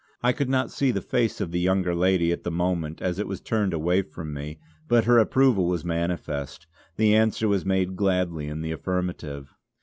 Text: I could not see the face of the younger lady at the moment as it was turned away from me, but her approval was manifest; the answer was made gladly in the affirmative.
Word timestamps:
I 0.23 0.33
could 0.33 0.49
not 0.49 0.71
see 0.71 0.89
the 0.89 0.99
face 0.99 1.39
of 1.41 1.51
the 1.51 1.59
younger 1.59 1.93
lady 1.93 2.31
at 2.31 2.43
the 2.43 2.49
moment 2.49 3.03
as 3.03 3.19
it 3.19 3.27
was 3.27 3.39
turned 3.39 3.71
away 3.71 4.01
from 4.01 4.33
me, 4.33 4.57
but 4.87 5.03
her 5.05 5.19
approval 5.19 5.67
was 5.67 5.85
manifest; 5.85 6.65
the 6.95 7.15
answer 7.15 7.47
was 7.47 7.67
made 7.67 7.95
gladly 7.95 8.47
in 8.47 8.61
the 8.63 8.71
affirmative. 8.71 9.53